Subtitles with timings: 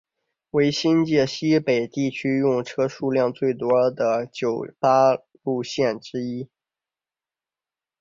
[0.49, 6.49] 为新界西北地区用车数量最多的九巴路线之一。